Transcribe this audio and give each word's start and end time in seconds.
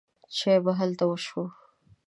چای 0.35 0.57
به 0.63 0.71
هلته 0.79 1.03
وڅښو. 1.09 1.43